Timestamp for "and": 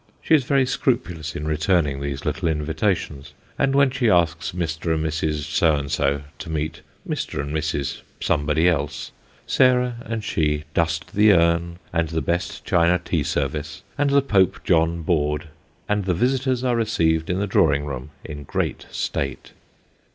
3.59-3.75, 4.95-5.05, 5.75-5.91, 7.39-7.53, 10.03-10.23, 11.93-12.09, 13.95-14.09, 15.87-16.05